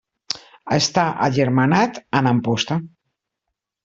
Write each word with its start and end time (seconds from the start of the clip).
Està 0.77 1.03
agermanat 1.25 1.99
amb 2.21 2.31
Amposta. 2.31 2.79